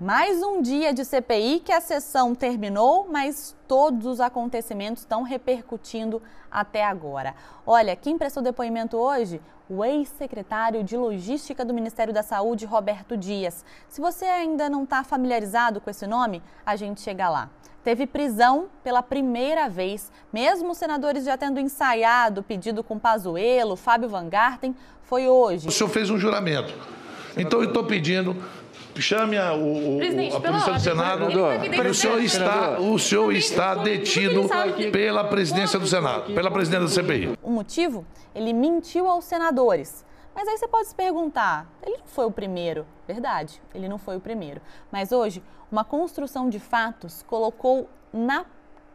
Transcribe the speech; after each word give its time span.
Mais 0.00 0.42
um 0.42 0.62
dia 0.62 0.94
de 0.94 1.04
CPI 1.04 1.60
que 1.60 1.70
a 1.70 1.78
sessão 1.78 2.34
terminou, 2.34 3.06
mas 3.10 3.54
todos 3.68 4.06
os 4.06 4.18
acontecimentos 4.18 5.02
estão 5.02 5.22
repercutindo 5.22 6.22
até 6.50 6.82
agora. 6.82 7.34
Olha, 7.66 7.94
quem 7.94 8.16
prestou 8.16 8.42
depoimento 8.42 8.96
hoje? 8.96 9.42
O 9.68 9.84
ex-secretário 9.84 10.82
de 10.82 10.96
Logística 10.96 11.66
do 11.66 11.74
Ministério 11.74 12.14
da 12.14 12.22
Saúde, 12.22 12.64
Roberto 12.64 13.14
Dias. 13.14 13.62
Se 13.90 14.00
você 14.00 14.24
ainda 14.24 14.70
não 14.70 14.84
está 14.84 15.04
familiarizado 15.04 15.82
com 15.82 15.90
esse 15.90 16.06
nome, 16.06 16.42
a 16.64 16.76
gente 16.76 17.02
chega 17.02 17.28
lá. 17.28 17.50
Teve 17.84 18.06
prisão 18.06 18.70
pela 18.82 19.02
primeira 19.02 19.68
vez, 19.68 20.10
mesmo 20.32 20.70
os 20.70 20.78
senadores 20.78 21.26
já 21.26 21.36
tendo 21.36 21.60
ensaiado 21.60 22.40
o 22.40 22.44
pedido 22.44 22.82
com 22.82 22.98
Pazuello, 22.98 23.76
Fábio 23.76 24.08
Van 24.08 24.30
Garten, 24.30 24.74
foi 25.02 25.28
hoje. 25.28 25.68
O 25.68 25.70
senhor 25.70 25.90
fez 25.90 26.08
um 26.08 26.16
juramento. 26.16 26.72
Então 27.36 27.60
eu 27.60 27.68
estou 27.68 27.84
pedindo 27.84 28.34
chame 29.00 29.36
a, 29.36 29.52
o, 29.54 29.98
o, 29.98 30.36
a 30.36 30.40
polícia 30.40 30.72
do 30.72 30.80
Senado. 30.80 31.26
O 31.26 31.94
senhor 31.94 32.20
está, 32.20 32.80
o 32.80 32.98
senhor 32.98 33.32
está 33.32 33.74
detido 33.74 34.48
pela 34.92 35.24
presidência 35.24 35.78
do 35.78 35.86
Senado, 35.86 36.32
pela 36.34 36.50
presidência 36.50 37.02
da 37.02 37.08
CPI. 37.08 37.38
O 37.42 37.50
motivo? 37.50 38.06
Ele 38.34 38.52
mentiu 38.52 39.08
aos 39.08 39.24
senadores. 39.24 40.04
Mas 40.34 40.46
aí 40.46 40.56
você 40.56 40.68
pode 40.68 40.88
se 40.88 40.94
perguntar, 40.94 41.66
ele 41.82 41.98
não 41.98 42.06
foi 42.06 42.24
o 42.24 42.30
primeiro. 42.30 42.86
Verdade, 43.06 43.60
ele 43.74 43.88
não 43.88 43.98
foi 43.98 44.16
o 44.16 44.20
primeiro. 44.20 44.60
Mas 44.90 45.12
hoje, 45.12 45.42
uma 45.70 45.84
construção 45.84 46.48
de 46.48 46.58
fatos 46.58 47.22
colocou 47.24 47.88
na 48.12 48.44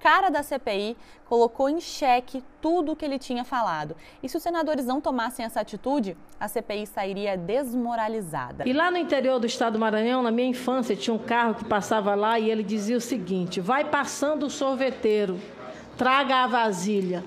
cara 0.06 0.30
da 0.30 0.44
CPI 0.44 0.96
colocou 1.28 1.68
em 1.68 1.82
xeque 1.82 2.44
tudo 2.62 2.92
o 2.92 2.96
que 2.96 3.04
ele 3.04 3.18
tinha 3.18 3.44
falado. 3.44 3.96
E 4.22 4.30
se 4.30 4.38
os 4.38 4.44
senadores 4.44 4.86
não 4.86 5.02
tomassem 5.02 5.44
essa 5.44 5.62
atitude, 5.62 6.16
a 6.40 6.48
CPI 6.48 6.86
sairia 6.86 7.36
desmoralizada. 7.36 8.70
E 8.70 8.72
lá 8.72 8.92
no 8.92 9.00
interior 9.00 9.40
do 9.40 9.48
estado 9.48 9.74
do 9.74 9.80
Maranhão, 9.80 10.22
na 10.22 10.30
minha 10.30 10.48
infância, 10.48 10.96
tinha 10.96 11.12
um 11.12 11.18
carro 11.18 11.56
que 11.56 11.66
passava 11.66 12.14
lá 12.14 12.38
e 12.38 12.52
ele 12.52 12.62
dizia 12.62 12.96
o 12.96 13.02
seguinte: 13.02 13.60
vai 13.60 13.84
passando 13.84 14.46
o 14.46 14.50
sorveteiro, 14.50 15.40
traga 15.98 16.44
a 16.44 16.46
vasilha. 16.46 17.24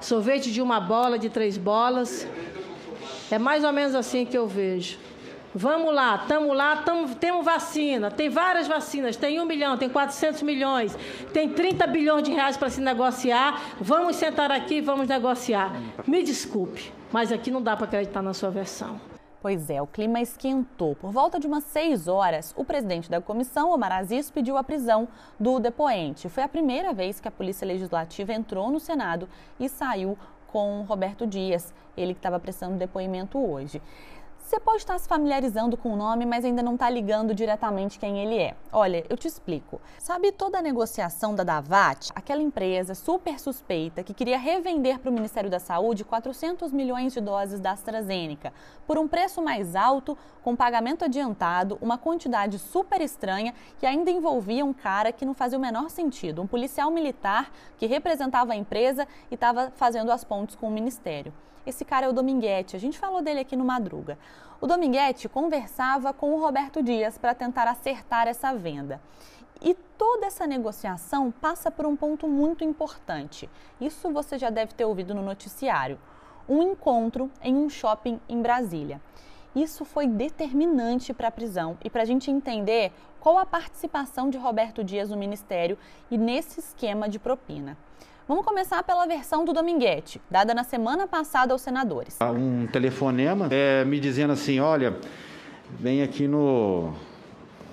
Sorvete 0.00 0.50
de 0.50 0.60
uma 0.60 0.80
bola, 0.80 1.20
de 1.20 1.30
três 1.30 1.56
bolas. 1.56 2.26
É 3.30 3.38
mais 3.38 3.62
ou 3.62 3.72
menos 3.72 3.94
assim 3.94 4.26
que 4.26 4.36
eu 4.36 4.48
vejo. 4.48 4.98
Vamos 5.58 5.94
lá, 5.94 6.16
estamos 6.16 6.54
lá, 6.54 6.76
tamo, 6.82 7.14
temos 7.14 7.42
vacina, 7.42 8.10
tem 8.10 8.28
várias 8.28 8.68
vacinas, 8.68 9.16
tem 9.16 9.40
um 9.40 9.46
milhão, 9.46 9.78
tem 9.78 9.88
400 9.88 10.42
milhões, 10.42 10.94
tem 11.32 11.48
30 11.48 11.86
bilhões 11.86 12.24
de 12.24 12.30
reais 12.30 12.58
para 12.58 12.68
se 12.68 12.78
negociar. 12.78 13.58
Vamos 13.80 14.16
sentar 14.16 14.52
aqui 14.52 14.74
e 14.74 14.80
vamos 14.82 15.08
negociar. 15.08 15.72
Me 16.06 16.22
desculpe, 16.22 16.92
mas 17.10 17.32
aqui 17.32 17.50
não 17.50 17.62
dá 17.62 17.74
para 17.74 17.86
acreditar 17.86 18.20
na 18.20 18.34
sua 18.34 18.50
versão. 18.50 19.00
Pois 19.40 19.70
é, 19.70 19.80
o 19.80 19.86
clima 19.86 20.20
esquentou. 20.20 20.94
Por 20.94 21.10
volta 21.10 21.40
de 21.40 21.46
umas 21.46 21.64
seis 21.64 22.06
horas, 22.06 22.52
o 22.54 22.62
presidente 22.62 23.10
da 23.10 23.22
comissão, 23.22 23.70
Omar 23.70 23.92
Aziz, 23.92 24.30
pediu 24.30 24.58
a 24.58 24.62
prisão 24.62 25.08
do 25.40 25.58
depoente. 25.58 26.28
Foi 26.28 26.42
a 26.42 26.48
primeira 26.48 26.92
vez 26.92 27.18
que 27.18 27.28
a 27.28 27.30
Polícia 27.30 27.66
Legislativa 27.66 28.34
entrou 28.34 28.70
no 28.70 28.78
Senado 28.78 29.26
e 29.58 29.70
saiu 29.70 30.18
com 30.48 30.82
Roberto 30.82 31.26
Dias, 31.26 31.72
ele 31.96 32.12
que 32.12 32.18
estava 32.18 32.38
prestando 32.38 32.76
depoimento 32.76 33.38
hoje. 33.38 33.80
Você 34.46 34.60
pode 34.60 34.78
estar 34.78 34.96
se 34.96 35.08
familiarizando 35.08 35.76
com 35.76 35.92
o 35.92 35.96
nome, 35.96 36.24
mas 36.24 36.44
ainda 36.44 36.62
não 36.62 36.74
está 36.74 36.88
ligando 36.88 37.34
diretamente 37.34 37.98
quem 37.98 38.20
ele 38.20 38.38
é. 38.38 38.54
Olha, 38.72 39.04
eu 39.10 39.16
te 39.16 39.26
explico. 39.26 39.80
Sabe 39.98 40.30
toda 40.30 40.56
a 40.56 40.62
negociação 40.62 41.34
da 41.34 41.42
Davat? 41.42 42.12
Aquela 42.14 42.40
empresa 42.40 42.94
super 42.94 43.40
suspeita 43.40 44.04
que 44.04 44.14
queria 44.14 44.38
revender 44.38 45.00
para 45.00 45.10
o 45.10 45.12
Ministério 45.12 45.50
da 45.50 45.58
Saúde 45.58 46.04
400 46.04 46.72
milhões 46.72 47.12
de 47.12 47.20
doses 47.20 47.58
da 47.58 47.72
AstraZeneca 47.72 48.52
por 48.86 48.98
um 48.98 49.08
preço 49.08 49.42
mais 49.42 49.74
alto, 49.74 50.16
com 50.44 50.54
pagamento 50.54 51.04
adiantado, 51.04 51.76
uma 51.82 51.98
quantidade 51.98 52.60
super 52.60 53.00
estranha 53.00 53.52
e 53.82 53.86
ainda 53.86 54.12
envolvia 54.12 54.64
um 54.64 54.72
cara 54.72 55.10
que 55.10 55.26
não 55.26 55.34
fazia 55.34 55.58
o 55.58 55.60
menor 55.60 55.90
sentido, 55.90 56.40
um 56.40 56.46
policial 56.46 56.88
militar 56.88 57.50
que 57.76 57.86
representava 57.86 58.52
a 58.52 58.56
empresa 58.56 59.08
e 59.28 59.34
estava 59.34 59.72
fazendo 59.74 60.12
as 60.12 60.22
pontes 60.22 60.54
com 60.54 60.68
o 60.68 60.70
Ministério. 60.70 61.34
Esse 61.66 61.84
cara 61.84 62.06
é 62.06 62.08
o 62.08 62.12
Dominguete, 62.12 62.76
a 62.76 62.78
gente 62.78 62.96
falou 62.96 63.20
dele 63.20 63.40
aqui 63.40 63.56
no 63.56 63.64
Madruga. 63.64 64.16
O 64.60 64.66
Dominguete 64.66 65.28
conversava 65.28 66.12
com 66.12 66.32
o 66.32 66.40
Roberto 66.40 66.82
Dias 66.82 67.18
para 67.18 67.34
tentar 67.34 67.68
acertar 67.68 68.26
essa 68.26 68.54
venda. 68.54 69.00
E 69.60 69.74
toda 69.96 70.26
essa 70.26 70.46
negociação 70.46 71.30
passa 71.30 71.70
por 71.70 71.86
um 71.86 71.96
ponto 71.96 72.26
muito 72.28 72.64
importante. 72.64 73.48
Isso 73.80 74.10
você 74.10 74.38
já 74.38 74.50
deve 74.50 74.74
ter 74.74 74.84
ouvido 74.84 75.14
no 75.14 75.22
noticiário. 75.22 75.98
Um 76.48 76.62
encontro 76.62 77.30
em 77.42 77.54
um 77.54 77.68
shopping 77.68 78.20
em 78.28 78.40
Brasília. 78.40 79.00
Isso 79.54 79.84
foi 79.84 80.06
determinante 80.06 81.14
para 81.14 81.28
a 81.28 81.30
prisão 81.30 81.78
e 81.82 81.88
para 81.88 82.02
a 82.02 82.04
gente 82.04 82.30
entender 82.30 82.92
qual 83.18 83.38
a 83.38 83.46
participação 83.46 84.28
de 84.28 84.36
Roberto 84.36 84.84
Dias 84.84 85.10
no 85.10 85.16
Ministério 85.16 85.78
e 86.10 86.18
nesse 86.18 86.60
esquema 86.60 87.08
de 87.08 87.18
propina. 87.18 87.76
Vamos 88.28 88.44
começar 88.44 88.82
pela 88.82 89.06
versão 89.06 89.44
do 89.44 89.52
Dominguete, 89.52 90.20
dada 90.28 90.52
na 90.52 90.64
semana 90.64 91.06
passada 91.06 91.52
aos 91.52 91.62
senadores. 91.62 92.18
Um 92.20 92.66
telefonema 92.66 93.46
é, 93.52 93.84
me 93.84 94.00
dizendo 94.00 94.32
assim: 94.32 94.58
olha, 94.58 94.96
vem 95.78 96.02
aqui 96.02 96.26
no. 96.26 96.92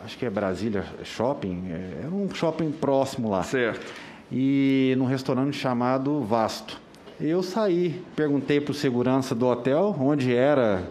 Acho 0.06 0.16
que 0.16 0.28
é 0.28 0.30
Brasília 0.30 0.86
Shopping, 1.04 1.72
é, 1.72 2.04
é 2.04 2.08
um 2.08 2.30
shopping 2.32 2.72
próximo 2.72 3.32
lá. 3.32 3.42
Certo. 3.42 3.84
E 4.32 4.94
num 4.96 5.06
restaurante 5.06 5.58
chamado 5.58 6.22
Vasto. 6.22 6.80
Eu 7.20 7.42
saí, 7.42 8.04
perguntei 8.16 8.62
para 8.62 8.74
o 8.74 8.76
segurança 8.76 9.34
do 9.34 9.48
hotel 9.48 9.96
onde 10.00 10.36
era 10.36 10.84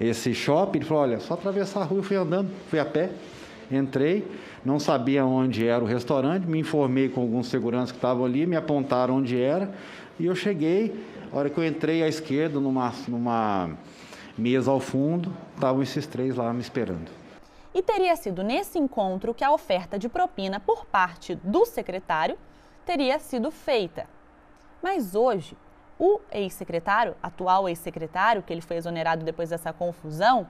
esse 0.00 0.32
shopping. 0.32 0.78
Ele 0.78 0.86
falou: 0.86 1.02
olha, 1.02 1.20
só 1.20 1.34
atravessar 1.34 1.82
a 1.82 1.84
rua. 1.84 1.98
Eu 1.98 2.02
fui 2.02 2.16
andando, 2.16 2.50
fui 2.70 2.78
a 2.78 2.86
pé, 2.86 3.10
entrei 3.76 4.26
não 4.64 4.78
sabia 4.78 5.24
onde 5.24 5.66
era 5.66 5.82
o 5.82 5.86
restaurante, 5.86 6.46
me 6.46 6.58
informei 6.58 7.08
com 7.08 7.20
alguns 7.20 7.48
seguranças 7.48 7.92
que 7.92 7.98
estavam 7.98 8.24
ali, 8.24 8.46
me 8.46 8.56
apontaram 8.56 9.16
onde 9.16 9.40
era, 9.40 9.72
e 10.18 10.26
eu 10.26 10.34
cheguei, 10.34 11.06
a 11.32 11.36
hora 11.36 11.48
que 11.48 11.58
eu 11.58 11.64
entrei 11.64 12.02
à 12.02 12.08
esquerda, 12.08 12.60
numa, 12.60 12.92
numa 13.08 13.70
mesa 14.36 14.70
ao 14.70 14.80
fundo, 14.80 15.32
estavam 15.54 15.82
esses 15.82 16.06
três 16.06 16.36
lá 16.36 16.52
me 16.52 16.60
esperando. 16.60 17.10
E 17.72 17.82
teria 17.82 18.14
sido 18.16 18.42
nesse 18.42 18.78
encontro 18.78 19.32
que 19.32 19.44
a 19.44 19.52
oferta 19.52 19.98
de 19.98 20.08
propina 20.08 20.58
por 20.58 20.84
parte 20.84 21.36
do 21.36 21.64
secretário 21.64 22.36
teria 22.84 23.18
sido 23.18 23.50
feita. 23.50 24.06
Mas 24.82 25.14
hoje, 25.14 25.56
o 25.98 26.20
ex-secretário, 26.32 27.14
atual 27.22 27.68
ex-secretário, 27.68 28.42
que 28.42 28.52
ele 28.52 28.60
foi 28.60 28.76
exonerado 28.76 29.24
depois 29.24 29.50
dessa 29.50 29.72
confusão, 29.72 30.48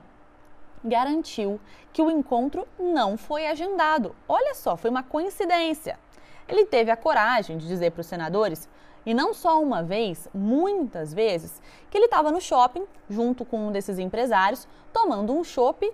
garantiu 0.83 1.59
que 1.93 2.01
o 2.01 2.09
encontro 2.09 2.67
não 2.79 3.17
foi 3.17 3.47
agendado. 3.47 4.15
Olha 4.27 4.53
só, 4.55 4.75
foi 4.75 4.89
uma 4.89 5.03
coincidência. 5.03 5.99
Ele 6.47 6.65
teve 6.65 6.91
a 6.91 6.97
coragem 6.97 7.57
de 7.57 7.67
dizer 7.67 7.91
para 7.91 8.01
os 8.01 8.07
senadores, 8.07 8.67
e 9.05 9.13
não 9.13 9.33
só 9.33 9.61
uma 9.61 9.81
vez, 9.81 10.27
muitas 10.33 11.13
vezes, 11.13 11.61
que 11.89 11.97
ele 11.97 12.05
estava 12.05 12.31
no 12.31 12.39
shopping 12.39 12.85
junto 13.09 13.43
com 13.43 13.67
um 13.67 13.71
desses 13.71 13.97
empresários, 13.97 14.67
tomando 14.93 15.33
um 15.33 15.43
chopp 15.43 15.91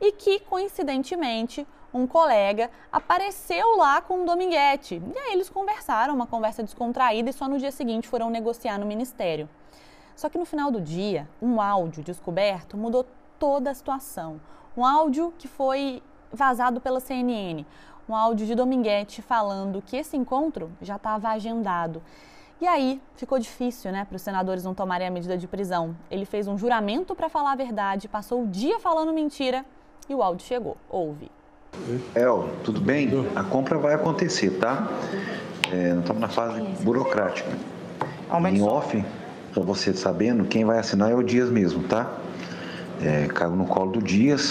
e 0.00 0.12
que, 0.12 0.40
coincidentemente, 0.40 1.66
um 1.94 2.06
colega 2.06 2.70
apareceu 2.90 3.76
lá 3.76 4.00
com 4.00 4.22
o 4.22 4.26
Dominguete. 4.26 5.00
E 5.14 5.18
aí 5.18 5.32
eles 5.32 5.48
conversaram, 5.48 6.14
uma 6.14 6.26
conversa 6.26 6.62
descontraída, 6.62 7.30
e 7.30 7.32
só 7.32 7.48
no 7.48 7.58
dia 7.58 7.70
seguinte 7.70 8.08
foram 8.08 8.28
negociar 8.28 8.78
no 8.78 8.86
ministério. 8.86 9.48
Só 10.16 10.28
que 10.28 10.38
no 10.38 10.44
final 10.44 10.70
do 10.70 10.80
dia, 10.80 11.28
um 11.40 11.60
áudio 11.60 12.02
descoberto 12.02 12.76
mudou 12.76 13.06
toda 13.42 13.72
a 13.72 13.74
situação. 13.74 14.40
Um 14.76 14.86
áudio 14.86 15.34
que 15.36 15.48
foi 15.48 16.00
vazado 16.32 16.80
pela 16.80 17.00
CNN, 17.00 17.66
um 18.08 18.14
áudio 18.14 18.46
de 18.46 18.54
Dominguete 18.54 19.20
falando 19.20 19.82
que 19.84 19.96
esse 19.96 20.16
encontro 20.16 20.70
já 20.80 20.94
estava 20.94 21.28
agendado. 21.30 22.00
E 22.60 22.68
aí 22.68 23.02
ficou 23.16 23.40
difícil, 23.40 23.90
né, 23.90 24.04
para 24.04 24.14
os 24.14 24.22
senadores 24.22 24.62
não 24.62 24.74
tomarem 24.74 25.08
a 25.08 25.10
medida 25.10 25.36
de 25.36 25.48
prisão. 25.48 25.96
Ele 26.08 26.24
fez 26.24 26.46
um 26.46 26.56
juramento 26.56 27.16
para 27.16 27.28
falar 27.28 27.50
a 27.50 27.56
verdade, 27.56 28.06
passou 28.06 28.44
o 28.44 28.46
dia 28.46 28.78
falando 28.78 29.12
mentira 29.12 29.64
e 30.08 30.14
o 30.14 30.22
áudio 30.22 30.46
chegou. 30.46 30.76
Ouve. 30.88 31.28
El, 32.14 32.48
tudo 32.62 32.80
bem? 32.80 33.10
A 33.34 33.42
compra 33.42 33.76
vai 33.76 33.94
acontecer, 33.94 34.50
tá? 34.60 34.86
É, 35.72 35.98
estamos 35.98 36.20
na 36.20 36.28
fase 36.28 36.62
burocrática. 36.84 37.50
Em 38.52 38.62
off, 38.62 39.04
para 39.52 39.64
você 39.64 39.92
sabendo, 39.92 40.44
quem 40.44 40.64
vai 40.64 40.78
assinar 40.78 41.10
é 41.10 41.14
o 41.16 41.24
Dias 41.24 41.50
mesmo, 41.50 41.82
tá? 41.88 42.22
É, 43.00 43.26
caiu 43.28 43.56
no 43.56 43.66
colo 43.66 43.92
do 43.92 44.02
Dias 44.02 44.50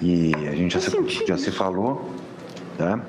e 0.00 0.32
a 0.48 0.54
gente 0.54 0.72
já 0.72 0.80
se, 0.80 1.26
já 1.26 1.36
se 1.36 1.50
falou, 1.50 2.10
tá? 2.76 3.00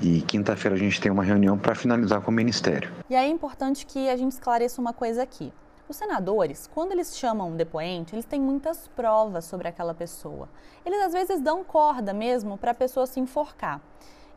E 0.00 0.20
quinta-feira 0.22 0.76
a 0.76 0.78
gente 0.78 1.00
tem 1.00 1.12
uma 1.12 1.22
reunião 1.22 1.56
para 1.56 1.74
finalizar 1.74 2.20
com 2.20 2.30
o 2.30 2.34
Ministério. 2.34 2.90
E 3.08 3.14
aí 3.14 3.28
é 3.28 3.30
importante 3.30 3.86
que 3.86 4.08
a 4.08 4.16
gente 4.16 4.32
esclareça 4.32 4.80
uma 4.80 4.92
coisa 4.92 5.22
aqui. 5.22 5.52
Os 5.88 5.96
senadores, 5.96 6.68
quando 6.74 6.92
eles 6.92 7.16
chamam 7.16 7.50
um 7.50 7.56
depoente, 7.56 8.14
eles 8.14 8.24
têm 8.24 8.40
muitas 8.40 8.88
provas 8.96 9.44
sobre 9.44 9.68
aquela 9.68 9.92
pessoa. 9.94 10.48
Eles 10.86 11.00
às 11.02 11.12
vezes 11.12 11.40
dão 11.40 11.62
corda 11.62 12.12
mesmo 12.12 12.56
para 12.56 12.70
a 12.70 12.74
pessoa 12.74 13.06
se 13.06 13.20
enforcar. 13.20 13.80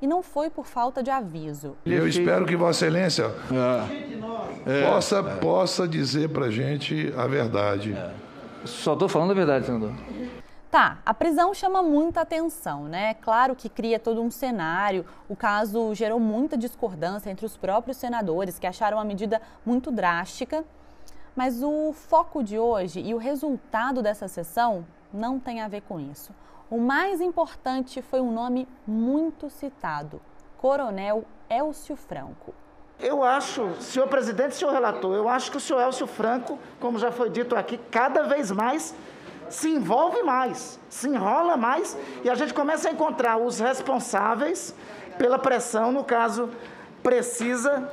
E 0.01 0.07
não 0.07 0.21
foi 0.21 0.49
por 0.49 0.65
falta 0.65 1.01
de 1.01 1.09
aviso. 1.09 1.75
Eu 1.85 2.07
espero 2.07 2.45
que 2.45 2.55
Vossa 2.55 2.85
Excelência 2.85 3.31
é. 4.65 4.89
possa, 4.91 5.23
possa 5.23 5.87
dizer 5.87 6.29
para 6.29 6.47
a 6.47 6.51
gente 6.51 7.13
a 7.15 7.25
verdade. 7.25 7.93
É. 7.93 8.11
Só 8.65 8.93
estou 8.93 9.07
falando 9.07 9.31
a 9.31 9.33
verdade, 9.33 9.65
senador. 9.65 9.93
Tá, 10.71 10.99
a 11.05 11.13
prisão 11.13 11.53
chama 11.53 11.81
muita 11.81 12.21
atenção, 12.21 12.83
né? 12.83 13.13
Claro 13.15 13.55
que 13.55 13.69
cria 13.69 13.99
todo 13.99 14.21
um 14.21 14.29
cenário. 14.29 15.05
O 15.29 15.35
caso 15.35 15.93
gerou 15.95 16.19
muita 16.19 16.57
discordância 16.57 17.29
entre 17.29 17.45
os 17.45 17.55
próprios 17.55 17.97
senadores, 17.97 18.59
que 18.59 18.67
acharam 18.67 18.99
a 18.99 19.05
medida 19.05 19.41
muito 19.65 19.91
drástica. 19.91 20.65
Mas 21.35 21.61
o 21.63 21.93
foco 21.93 22.43
de 22.43 22.57
hoje 22.59 22.99
e 22.99 23.13
o 23.13 23.17
resultado 23.17 24.01
dessa 24.01 24.27
sessão 24.27 24.85
não 25.13 25.39
tem 25.39 25.61
a 25.61 25.67
ver 25.67 25.81
com 25.81 25.99
isso. 25.99 26.33
O 26.69 26.77
mais 26.77 27.21
importante 27.21 28.01
foi 28.01 28.19
um 28.19 28.31
nome 28.31 28.67
muito 28.85 29.49
citado: 29.49 30.21
Coronel 30.57 31.23
Elcio 31.49 31.95
Franco. 31.95 32.53
Eu 32.99 33.23
acho, 33.23 33.75
senhor 33.81 34.07
presidente, 34.07 34.55
senhor 34.55 34.71
relator, 34.71 35.15
eu 35.15 35.27
acho 35.27 35.51
que 35.51 35.57
o 35.57 35.59
senhor 35.59 35.81
Elcio 35.81 36.07
Franco, 36.07 36.57
como 36.79 36.97
já 36.97 37.11
foi 37.11 37.29
dito 37.29 37.55
aqui, 37.55 37.77
cada 37.91 38.23
vez 38.23 38.51
mais 38.51 38.95
se 39.49 39.69
envolve 39.69 40.23
mais, 40.23 40.79
se 40.89 41.07
enrola 41.07 41.55
mais 41.55 41.97
e 42.23 42.29
a 42.29 42.35
gente 42.35 42.53
começa 42.53 42.89
a 42.89 42.91
encontrar 42.91 43.37
os 43.37 43.59
responsáveis 43.59 44.73
pela 45.17 45.37
pressão, 45.37 45.91
no 45.91 46.03
caso, 46.03 46.49
precisa 47.03 47.91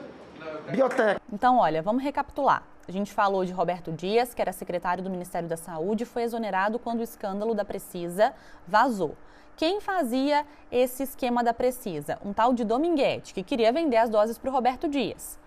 biotec. 0.70 1.20
Então, 1.32 1.58
olha, 1.58 1.82
vamos 1.82 2.02
recapitular. 2.02 2.62
A 2.86 2.90
gente 2.90 3.12
falou 3.12 3.44
de 3.44 3.52
Roberto 3.52 3.92
Dias, 3.92 4.34
que 4.34 4.42
era 4.42 4.52
secretário 4.52 5.04
do 5.04 5.10
Ministério 5.10 5.48
da 5.48 5.56
Saúde, 5.56 6.02
e 6.02 6.06
foi 6.06 6.22
exonerado 6.22 6.78
quando 6.78 7.00
o 7.00 7.02
escândalo 7.02 7.54
da 7.54 7.64
Precisa 7.64 8.34
vazou. 8.66 9.16
Quem 9.56 9.80
fazia 9.80 10.44
esse 10.70 11.04
esquema 11.04 11.44
da 11.44 11.54
Precisa? 11.54 12.18
Um 12.24 12.32
tal 12.32 12.52
de 12.52 12.64
Dominguete, 12.64 13.34
que 13.34 13.42
queria 13.44 13.72
vender 13.72 13.98
as 13.98 14.10
doses 14.10 14.36
para 14.36 14.50
o 14.50 14.52
Roberto 14.52 14.88
Dias. 14.88 15.38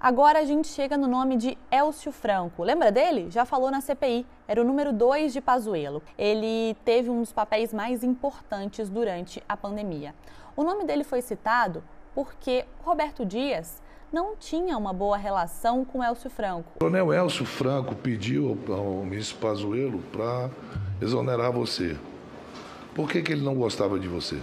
Agora 0.00 0.40
a 0.40 0.44
gente 0.44 0.68
chega 0.68 0.96
no 0.96 1.06
nome 1.08 1.36
de 1.36 1.56
Elcio 1.70 2.12
Franco. 2.12 2.62
Lembra 2.62 2.90
dele? 2.92 3.30
Já 3.30 3.44
falou 3.44 3.70
na 3.70 3.80
CPI. 3.80 4.26
Era 4.46 4.60
o 4.60 4.64
número 4.64 4.92
2 4.92 5.32
de 5.32 5.40
Pazuello. 5.40 6.02
Ele 6.18 6.76
teve 6.84 7.08
um 7.08 7.20
dos 7.20 7.32
papéis 7.32 7.72
mais 7.72 8.02
importantes 8.02 8.88
durante 8.88 9.42
a 9.48 9.56
pandemia. 9.56 10.14
O 10.56 10.62
nome 10.64 10.84
dele 10.84 11.04
foi 11.04 11.22
citado 11.22 11.82
porque 12.14 12.64
Roberto 12.84 13.24
Dias 13.24 13.80
não 14.12 14.36
tinha 14.36 14.76
uma 14.76 14.92
boa 14.92 15.16
relação 15.16 15.84
com 15.84 16.04
Elcio 16.04 16.28
Franco. 16.28 16.72
O 16.76 16.78
coronel 16.80 17.12
Elcio 17.12 17.44
Franco 17.46 17.94
pediu 17.94 18.58
ao 18.68 19.04
ministro 19.04 19.38
Pazuello 19.38 20.00
para 20.12 20.50
exonerar 21.00 21.50
você. 21.50 21.96
Por 22.94 23.08
que, 23.08 23.22
que 23.22 23.32
ele 23.32 23.42
não 23.42 23.54
gostava 23.54 23.98
de 23.98 24.06
você? 24.06 24.38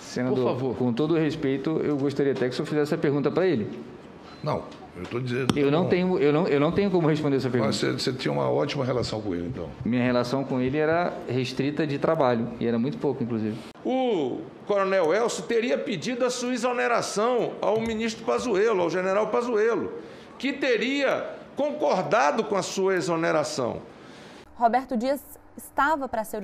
Senador, 0.00 0.36
Por 0.36 0.44
favor. 0.44 0.76
com 0.76 0.92
todo 0.92 1.14
respeito, 1.16 1.78
eu 1.84 1.96
gostaria 1.96 2.32
até 2.32 2.48
que 2.48 2.52
o 2.52 2.56
senhor 2.56 2.66
fizesse 2.66 2.94
essa 2.94 3.00
pergunta 3.00 3.30
para 3.30 3.46
ele. 3.46 3.70
Não, 4.42 4.64
eu 4.96 5.02
estou 5.02 5.20
dizendo. 5.20 5.58
Eu 5.58 5.70
não, 5.70 5.88
tenho, 5.88 6.18
eu, 6.18 6.32
não, 6.32 6.46
eu 6.46 6.60
não 6.60 6.72
tenho 6.72 6.90
como 6.90 7.08
responder 7.08 7.36
essa 7.36 7.48
pergunta. 7.48 7.68
Mas 7.68 7.76
você, 7.76 7.92
você, 7.92 8.12
tinha 8.12 8.32
uma 8.32 8.50
ótima 8.50 8.84
relação 8.84 9.20
com 9.20 9.34
ele, 9.34 9.46
então? 9.46 9.68
Minha 9.84 10.02
relação 10.02 10.44
com 10.44 10.60
ele 10.60 10.76
era 10.76 11.12
restrita 11.28 11.86
de 11.86 11.98
trabalho, 11.98 12.48
e 12.58 12.66
era 12.66 12.78
muito 12.78 12.98
pouco, 12.98 13.22
inclusive. 13.22 13.56
O 13.84 14.40
coronel 14.66 15.14
Elcio 15.14 15.44
teria 15.44 15.78
pedido 15.78 16.24
a 16.24 16.30
sua 16.30 16.52
exoneração 16.52 17.52
ao 17.60 17.80
ministro 17.80 18.24
Pazuello, 18.24 18.82
ao 18.82 18.90
general 18.90 19.28
Pazuello, 19.28 19.92
que 20.38 20.52
teria 20.52 21.36
concordado 21.56 22.44
com 22.44 22.56
a 22.56 22.62
sua 22.62 22.94
exoneração. 22.94 23.82
Roberto 24.56 24.96
Dias 24.96 25.20
estava 25.56 26.08
para 26.08 26.24
ser, 26.24 26.42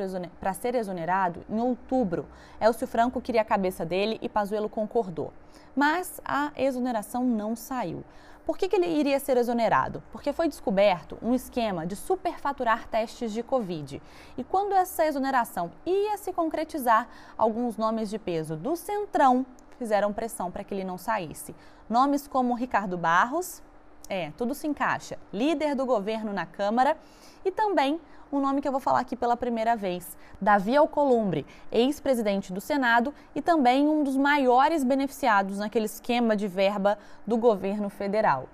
ser 0.55 0.75
exonerado 0.75 1.45
em 1.49 1.61
outubro. 1.61 2.27
Elcio 2.61 2.87
Franco 2.87 3.21
queria 3.21 3.43
a 3.43 3.45
cabeça 3.45 3.85
dele 3.85 4.19
e 4.23 4.29
Pazuello 4.29 4.69
concordou 4.69 5.33
mas 5.77 6.19
a 6.25 6.51
exoneração 6.57 7.23
não 7.23 7.55
saiu. 7.55 8.03
Por 8.47 8.57
que, 8.57 8.69
que, 8.69 8.77
ele 8.77 8.87
iria 8.87 9.19
ser 9.21 9.37
exonerado? 9.37 10.03
Porque 10.11 10.33
foi 10.33 10.49
descoberto 10.49 11.19
um 11.21 11.35
esquema 11.35 11.85
de 11.85 11.97
superfaturar 11.97 12.87
testes 12.89 13.33
de 13.33 13.43
Covid. 13.43 14.01
E 14.39 14.45
quando 14.45 14.73
essa 14.73 15.05
exoneração 15.05 15.73
ia 15.85 16.17
se 16.17 16.33
concretizar, 16.33 17.09
alguns 17.37 17.77
nomes 17.77 18.09
de 18.09 18.19
peso 18.19 18.57
do 18.57 18.77
Centrão 18.77 19.45
fizeram 19.79 20.13
pressão 20.13 20.51
para 20.51 20.63
que 20.63 20.73
ele 20.73 20.85
não 20.85 20.97
saísse. 20.97 21.55
Nomes 21.91 22.27
como 22.29 22.55
Ricardo 22.55 22.97
Barros, 22.97 23.63
é, 24.09 24.33
tudo 24.37 24.55
se 24.55 24.67
encaixa, 24.67 25.19
líder 25.33 25.75
do 25.75 25.87
governo 25.87 26.33
na 26.33 26.47
Câmara, 26.47 26.97
e 27.45 27.51
também 27.51 28.01
um 28.33 28.41
nome 28.41 28.61
que 28.61 28.67
eu 28.67 28.73
vou 28.73 28.81
falar 28.81 29.01
aqui 29.01 29.17
pela 29.17 29.37
primeira 29.37 29.77
vez: 29.77 30.17
Davi 30.41 30.77
Alcolumbre, 30.77 31.47
ex-presidente 31.71 32.53
do 32.53 32.61
Senado 32.61 33.15
e 33.35 33.41
também 33.41 33.87
um 33.87 34.03
dos 34.03 34.17
maiores 34.17 34.83
beneficiados 34.83 35.59
naquele 35.59 35.87
esquema 35.87 36.37
de 36.37 36.49
verba 36.49 36.99
do 37.27 37.37
governo 37.37 37.89
federal. 37.89 38.49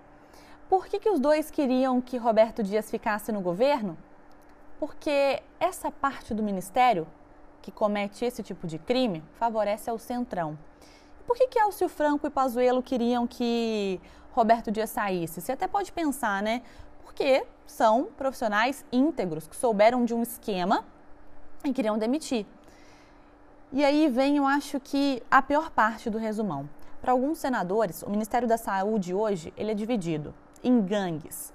Por 0.68 0.86
que, 0.86 0.98
que 0.98 1.10
os 1.10 1.20
dois 1.20 1.50
queriam 1.50 2.00
que 2.00 2.16
Roberto 2.16 2.62
Dias 2.62 2.90
ficasse 2.90 3.30
no 3.30 3.40
governo? 3.40 3.96
Porque 4.78 5.42
essa 5.60 5.90
parte 5.90 6.34
do 6.34 6.42
ministério 6.42 7.06
que 7.60 7.70
comete 7.70 8.24
esse 8.24 8.42
tipo 8.42 8.66
de 8.66 8.78
crime 8.78 9.22
favorece 9.34 9.88
ao 9.88 9.98
Centrão. 9.98 10.58
Por 11.26 11.36
que, 11.36 11.48
que 11.48 11.58
Elcio 11.58 11.88
Franco 11.88 12.26
e 12.26 12.30
Pazuello 12.30 12.82
queriam 12.82 13.26
que 13.26 14.00
Roberto 14.32 14.70
Dias 14.70 14.90
saísse? 14.90 15.40
Você 15.40 15.52
até 15.52 15.66
pode 15.66 15.92
pensar, 15.92 16.42
né? 16.42 16.62
porque 17.12 17.44
são 17.66 18.04
profissionais 18.16 18.84
íntegros 18.90 19.46
que 19.46 19.54
souberam 19.54 20.02
de 20.04 20.14
um 20.14 20.22
esquema 20.22 20.82
e 21.62 21.70
queriam 21.70 21.98
demitir. 21.98 22.46
E 23.70 23.84
aí 23.84 24.08
vem, 24.08 24.38
eu 24.38 24.46
acho 24.46 24.80
que 24.80 25.22
a 25.30 25.42
pior 25.42 25.70
parte 25.70 26.08
do 26.08 26.16
resumão. 26.16 26.68
Para 27.02 27.12
alguns 27.12 27.38
senadores, 27.38 28.02
o 28.02 28.08
Ministério 28.08 28.48
da 28.48 28.56
Saúde 28.56 29.12
hoje 29.12 29.52
ele 29.58 29.72
é 29.72 29.74
dividido 29.74 30.34
em 30.64 30.80
gangues. 30.80 31.52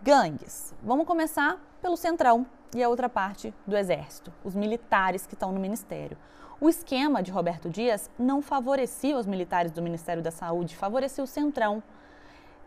Gangues. 0.00 0.72
Vamos 0.82 1.04
começar 1.04 1.60
pelo 1.80 1.96
Centrão 1.96 2.46
e 2.74 2.82
a 2.82 2.88
outra 2.88 3.08
parte 3.08 3.52
do 3.66 3.76
Exército, 3.76 4.32
os 4.42 4.54
militares 4.54 5.26
que 5.26 5.34
estão 5.34 5.52
no 5.52 5.60
Ministério. 5.60 6.16
O 6.60 6.68
esquema 6.68 7.22
de 7.22 7.30
Roberto 7.30 7.68
Dias 7.68 8.08
não 8.18 8.40
favorecia 8.40 9.18
os 9.18 9.26
militares 9.26 9.72
do 9.72 9.82
Ministério 9.82 10.22
da 10.22 10.30
Saúde, 10.30 10.76
favorecia 10.76 11.22
o 11.22 11.26
Centrão. 11.26 11.82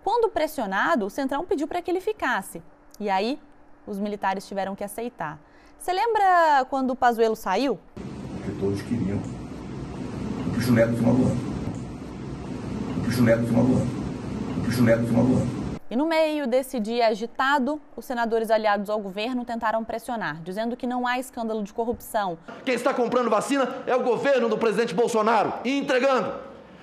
Quando 0.04 0.30
pressionado, 0.30 1.06
o 1.06 1.10
Centrão 1.10 1.46
pediu 1.46 1.68
para 1.68 1.82
que 1.82 1.90
ele 1.90 2.02
ficasse. 2.02 2.62
E 3.00 3.10
aí, 3.10 3.40
os 3.88 3.98
militares 3.98 4.48
tiveram 4.48 4.76
que 4.76 4.84
aceitar. 4.84 5.40
Você 5.80 5.94
lembra 5.94 6.66
quando 6.70 6.92
o 6.92 6.96
Pazuello 6.96 7.36
saiu? 7.36 7.80
Porque 7.96 8.60
todos 8.60 8.82
queriam 8.82 9.20
o 10.58 10.62
final 10.62 11.14
do. 11.14 11.24
O 13.08 13.12
final. 13.12 13.38
O 13.40 14.72
final 14.72 15.24
do 15.26 15.36
ano. 15.36 15.65
E 15.90 15.96
no 15.96 16.08
meio 16.08 16.48
desse 16.48 16.80
dia 16.80 17.08
agitado, 17.10 17.80
os 17.96 18.06
senadores 18.06 18.50
aliados 18.50 18.90
ao 18.90 19.00
governo 19.00 19.46
tentaram 19.46 19.84
pressionar, 19.84 20.42
dizendo 20.42 20.76
que 20.76 20.88
não 20.88 21.06
há 21.06 21.20
escândalo 21.20 21.62
de 21.62 21.72
corrupção. 21.72 22.40
Quem 22.66 22.74
está 22.74 22.92
comprando 22.92 23.30
vacina 23.30 23.70
é 23.86 23.96
o 23.96 24.02
governo 24.02 24.50
do 24.50 24.58
presidente 24.58 24.96
Bolsonaro 24.96 25.54
e 25.64 25.78
entregando. 25.78 26.34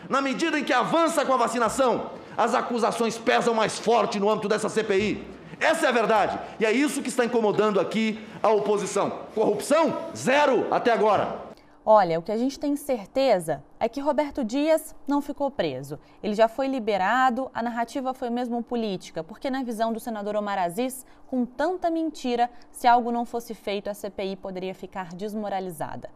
Na 0.09 0.21
medida 0.21 0.57
em 0.57 0.63
que 0.63 0.73
avança 0.73 1.25
com 1.25 1.35
a 1.35 1.37
vacinação, 1.37 2.13
as 2.37 2.55
acusações 2.55 3.19
pesam 3.19 3.55
mais 3.55 3.77
forte 3.77 4.21
no 4.21 4.31
âmbito 4.31 4.49
dessa 4.49 4.69
CPI. 4.69 5.27
Essa 5.59 5.87
é 5.87 5.89
a 5.89 5.93
verdade. 5.93 6.39
E 6.61 6.65
é 6.65 6.71
isso 6.71 7.03
que 7.03 7.09
está 7.09 7.25
incomodando 7.25 7.81
aqui 7.81 8.25
a 8.41 8.51
oposição. 8.51 9.11
Corrupção? 9.35 9.99
Zero 10.17 10.69
até 10.71 10.93
agora. 10.93 11.42
Olha, 11.85 12.17
o 12.17 12.23
que 12.23 12.31
a 12.31 12.37
gente 12.37 12.61
tem 12.61 12.77
certeza 12.77 13.65
é 13.81 13.89
que 13.89 14.01
Roberto 14.01 14.45
Dias 14.45 14.95
não 15.05 15.21
ficou 15.21 15.51
preso. 15.51 15.99
Ele 16.23 16.33
já 16.33 16.47
foi 16.47 16.69
liberado, 16.69 17.51
a 17.53 17.61
narrativa 17.61 18.15
foi 18.15 18.31
mesmo 18.31 18.63
política, 18.63 19.25
porque 19.25 19.51
na 19.51 19.65
visão 19.65 19.93
do 19.93 19.99
senador 19.99 20.37
Omar 20.37 20.59
Aziz, 20.59 21.05
com 21.27 21.45
tanta 21.45 21.91
mentira, 21.91 22.49
se 22.71 22.87
algo 22.87 23.11
não 23.11 23.25
fosse 23.25 23.53
feito, 23.53 23.91
a 23.91 23.95
CPI 23.95 24.37
poderia 24.37 24.73
ficar 24.77 25.13
desmoralizada. 25.13 26.09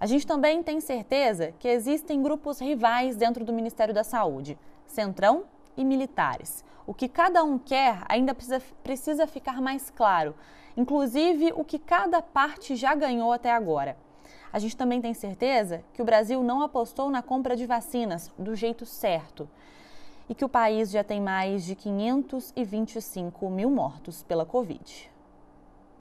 A 0.00 0.06
gente 0.06 0.26
também 0.26 0.62
tem 0.62 0.80
certeza 0.80 1.52
que 1.58 1.68
existem 1.68 2.22
grupos 2.22 2.58
rivais 2.58 3.14
dentro 3.14 3.44
do 3.44 3.52
Ministério 3.52 3.92
da 3.92 4.02
Saúde. 4.02 4.58
Centrão 4.86 5.44
e 5.76 5.84
militares. 5.84 6.64
O 6.86 6.94
que 6.94 7.06
cada 7.06 7.44
um 7.44 7.58
quer 7.58 8.02
ainda 8.08 8.34
precisa, 8.34 8.62
precisa 8.82 9.26
ficar 9.26 9.60
mais 9.60 9.90
claro, 9.90 10.34
inclusive 10.74 11.52
o 11.54 11.62
que 11.62 11.78
cada 11.78 12.22
parte 12.22 12.74
já 12.74 12.94
ganhou 12.94 13.34
até 13.34 13.52
agora. 13.52 13.98
A 14.52 14.58
gente 14.58 14.76
também 14.76 15.00
tem 15.00 15.14
certeza 15.14 15.82
que 15.94 16.02
o 16.02 16.04
Brasil 16.04 16.42
não 16.42 16.62
apostou 16.62 17.10
na 17.10 17.22
compra 17.22 17.56
de 17.56 17.66
vacinas 17.66 18.30
do 18.38 18.54
jeito 18.54 18.84
certo 18.84 19.48
e 20.28 20.34
que 20.34 20.44
o 20.44 20.48
país 20.48 20.90
já 20.90 21.02
tem 21.02 21.20
mais 21.20 21.64
de 21.64 21.74
525 21.74 23.50
mil 23.50 23.70
mortos 23.70 24.22
pela 24.22 24.46
Covid. 24.46 25.10